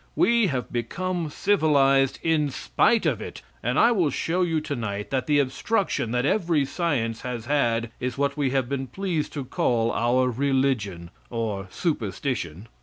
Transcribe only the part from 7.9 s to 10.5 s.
is what we have been pleased to call our